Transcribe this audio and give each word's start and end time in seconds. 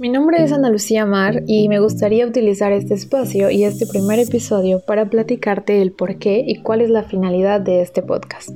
Mi 0.00 0.10
nombre 0.10 0.44
es 0.44 0.52
Ana 0.52 0.70
Lucía 0.70 1.06
Mar 1.06 1.42
y 1.48 1.68
me 1.68 1.80
gustaría 1.80 2.24
utilizar 2.24 2.70
este 2.70 2.94
espacio 2.94 3.50
y 3.50 3.64
este 3.64 3.84
primer 3.84 4.20
episodio 4.20 4.78
para 4.78 5.10
platicarte 5.10 5.82
el 5.82 5.90
por 5.90 6.20
qué 6.20 6.44
y 6.46 6.62
cuál 6.62 6.82
es 6.82 6.88
la 6.88 7.02
finalidad 7.02 7.60
de 7.60 7.82
este 7.82 8.04
podcast. 8.04 8.50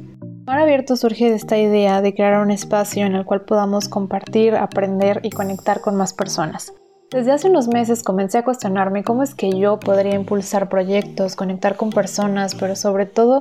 Mar 0.47 0.61
Abierto 0.61 0.95
surge 0.95 1.31
de 1.31 1.35
esta 1.35 1.59
idea 1.59 2.01
de 2.01 2.15
crear 2.15 2.41
un 2.41 2.53
espacio 2.53 3.07
en 3.07 3.17
el 3.17 3.25
cual 3.25 3.41
podamos 3.41 3.89
compartir, 3.89 4.55
aprender 4.55 5.19
y 5.25 5.31
conectar 5.31 5.81
con 5.81 5.97
más 5.97 6.15
personas. 6.15 6.75
Desde 7.11 7.33
hace 7.33 7.51
unos 7.51 7.67
meses 7.67 8.05
comencé 8.05 8.39
a 8.39 8.45
cuestionarme 8.45 9.03
cómo 9.03 9.25
es 9.25 9.35
que 9.35 9.51
yo 9.51 9.81
podría 9.81 10.15
impulsar 10.15 10.69
proyectos, 10.69 11.35
conectar 11.35 11.75
con 11.75 11.91
personas, 11.91 12.55
pero 12.55 12.77
sobre 12.77 13.07
todo 13.07 13.41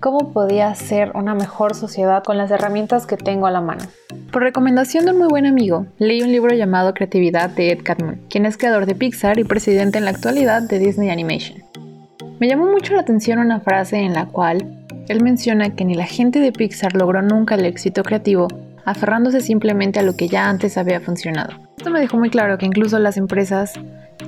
cómo 0.00 0.32
podía 0.32 0.74
ser 0.74 1.12
una 1.14 1.34
mejor 1.34 1.74
sociedad 1.74 2.24
con 2.24 2.38
las 2.38 2.50
herramientas 2.50 3.06
que 3.06 3.16
tengo 3.16 3.46
a 3.46 3.50
la 3.50 3.60
mano. 3.60 3.84
Por 4.32 4.42
recomendación 4.42 5.04
de 5.04 5.12
un 5.12 5.18
muy 5.18 5.28
buen 5.28 5.46
amigo, 5.46 5.86
leí 5.98 6.22
un 6.22 6.32
libro 6.32 6.54
llamado 6.54 6.94
Creatividad 6.94 7.50
de 7.50 7.72
Ed 7.72 7.82
Catmull, 7.84 8.20
quien 8.30 8.46
es 8.46 8.56
creador 8.56 8.86
de 8.86 8.94
Pixar 8.94 9.38
y 9.38 9.44
presidente 9.44 9.98
en 9.98 10.06
la 10.06 10.10
actualidad 10.10 10.62
de 10.62 10.78
Disney 10.78 11.10
Animation. 11.10 11.62
Me 12.38 12.48
llamó 12.48 12.66
mucho 12.66 12.94
la 12.94 13.02
atención 13.02 13.38
una 13.38 13.60
frase 13.60 13.98
en 13.98 14.14
la 14.14 14.26
cual 14.26 14.86
él 15.08 15.22
menciona 15.22 15.74
que 15.74 15.84
ni 15.84 15.94
la 15.94 16.06
gente 16.06 16.40
de 16.40 16.52
Pixar 16.52 16.94
logró 16.94 17.20
nunca 17.20 17.54
el 17.54 17.66
éxito 17.66 18.02
creativo 18.02 18.48
aferrándose 18.86 19.40
simplemente 19.40 20.00
a 20.00 20.02
lo 20.02 20.16
que 20.16 20.28
ya 20.28 20.48
antes 20.48 20.78
había 20.78 21.00
funcionado. 21.00 21.52
Esto 21.76 21.90
me 21.90 22.00
dejó 22.00 22.16
muy 22.16 22.30
claro 22.30 22.58
que 22.58 22.66
incluso 22.66 22.98
las 22.98 23.16
empresas 23.16 23.74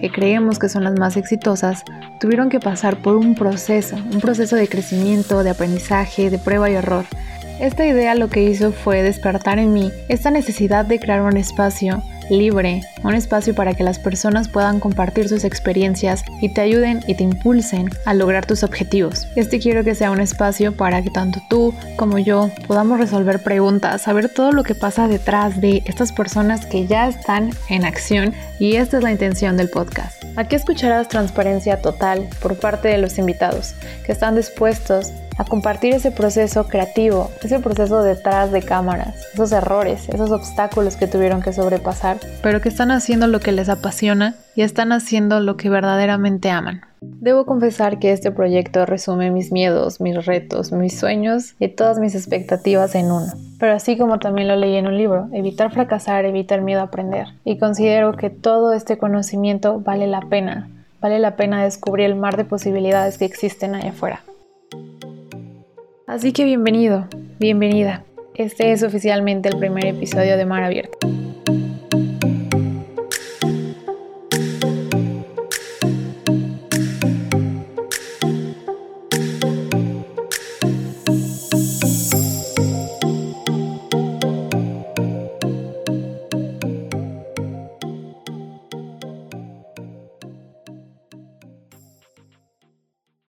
que 0.03 0.11
creemos 0.11 0.59
que 0.59 0.69
son 0.69 0.83
las 0.83 0.99
más 0.99 1.17
exitosas, 1.17 1.85
tuvieron 2.19 2.49
que 2.49 2.59
pasar 2.59 2.97
por 2.97 3.15
un 3.15 3.37
proceso, 3.37 3.95
un 3.95 4.21
proceso 4.21 4.57
de 4.57 4.67
crecimiento, 4.67 5.45
de 5.45 5.51
aprendizaje, 5.51 6.29
de 6.29 6.41
prueba 6.41 6.69
y 6.69 6.75
error. 6.75 7.05
Esta 7.61 7.87
idea 7.87 8.17
lo 8.17 8.29
que 8.29 8.43
hizo 8.43 8.73
fue 8.73 9.05
despertar 9.05 9.61
en 9.61 9.73
mí 9.73 9.93
esta 10.09 10.33
necesidad 10.33 10.85
de 10.85 10.99
crear 10.99 11.23
un 11.23 11.37
espacio 11.37 12.03
libre, 12.31 12.83
un 13.03 13.15
espacio 13.15 13.55
para 13.55 13.75
que 13.75 13.83
las 13.83 13.99
personas 13.99 14.49
puedan 14.49 14.81
compartir 14.81 15.29
sus 15.29 15.45
experiencias 15.45 16.25
y 16.41 16.53
te 16.53 16.61
ayuden 16.61 17.01
y 17.07 17.15
te 17.15 17.25
impulsen 17.25 17.91
a 18.05 18.15
lograr 18.15 18.47
tus 18.47 18.63
objetivos. 18.63 19.27
Este 19.37 19.59
quiero 19.59 19.85
que 19.85 19.95
sea 19.95 20.11
un 20.11 20.21
espacio 20.21 20.77
para 20.77 21.03
que 21.03 21.11
tanto 21.11 21.41
tú 21.49 21.75
como 21.97 22.19
yo 22.19 22.51
podamos 22.67 22.99
resolver 22.99 23.43
preguntas, 23.43 24.03
saber 24.03 24.29
todo 24.29 24.53
lo 24.53 24.63
que 24.63 24.75
pasa 24.75 25.09
detrás 25.09 25.61
de 25.61 25.83
estas 25.87 26.13
personas 26.13 26.67
que 26.67 26.87
ya 26.87 27.09
están 27.09 27.51
en 27.69 27.85
acción 27.85 28.35
y 28.59 28.77
esta 28.77 28.99
es 28.99 29.03
la 29.03 29.13
intención 29.13 29.57
del 29.57 29.69
podcast. 29.69 30.22
Aquí 30.35 30.57
escucharás 30.57 31.09
transparencia 31.09 31.83
total 31.83 32.29
por 32.41 32.59
parte 32.59 32.89
de 32.89 32.97
los 32.97 33.19
invitados 33.19 33.75
que 34.07 34.13
están 34.13 34.35
dispuestos 34.35 35.13
a 35.37 35.45
compartir 35.45 35.95
ese 35.95 36.11
proceso 36.11 36.69
creativo, 36.69 37.31
ese 37.43 37.59
proceso 37.59 38.03
detrás 38.03 38.51
de 38.51 38.63
cámaras, 38.63 39.15
esos 39.35 39.53
errores, 39.53 40.09
esos 40.09 40.31
obstáculos 40.31 40.97
que 40.97 41.07
tuvieron 41.07 41.43
que 41.43 41.53
sobrepasar, 41.53 42.19
pero 42.43 42.61
que 42.61 42.71
están 42.71 42.91
haciendo 42.91 43.27
lo 43.27 43.41
que 43.41 43.53
les 43.53 43.69
apasiona 43.69 44.35
y 44.55 44.63
están 44.63 44.93
haciendo 44.93 45.41
lo 45.41 45.57
que 45.57 45.69
verdaderamente 45.69 46.51
aman. 46.51 46.83
Debo 47.03 47.45
confesar 47.45 47.99
que 47.99 48.13
este 48.13 48.31
proyecto 48.31 48.87
resume 48.87 49.31
mis 49.31 49.53
miedos, 49.53 50.01
mis 50.01 50.25
retos, 50.25 50.73
mis 50.73 50.99
sueños 50.99 51.55
y 51.59 51.69
todas 51.69 51.99
mis 51.99 52.15
expectativas 52.15 52.95
en 52.95 53.07
uno. 53.07 53.33
Pero 53.63 53.75
así 53.75 53.97
como 53.97 54.19
también 54.19 54.49
lo 54.49 54.57
leí 54.57 54.75
en 54.75 54.89
un 54.89 54.99
libro, 54.99 55.29
evitar 55.33 55.71
fracasar 55.71 56.25
evita 56.25 56.57
el 56.57 56.63
miedo 56.63 56.81
a 56.81 56.87
aprender. 56.87 57.29
Y 57.45 57.59
considero 57.59 58.17
que 58.17 58.29
todo 58.29 58.73
este 58.73 58.99
conocimiento 58.99 59.79
vale 59.79 60.09
la 60.09 60.21
pena, 60.23 60.69
vale 61.01 61.21
la 61.21 61.37
pena 61.37 61.63
descubrir 61.63 62.07
el 62.07 62.17
mar 62.17 62.37
de 62.37 62.45
posibilidades 62.45 63.19
que 63.19 63.25
existen 63.25 63.77
allá 63.77 63.91
afuera. 63.91 64.25
Así 66.09 66.33
que 66.33 66.45
bienvenido, 66.45 67.07
bienvenida. 67.39 68.03
Este 68.35 68.73
es 68.73 68.83
oficialmente 68.83 69.49
el 69.49 69.57
primer 69.57 69.87
episodio 69.87 70.37
de 70.37 70.45
Mar 70.45 70.65
Abierto. 70.65 70.99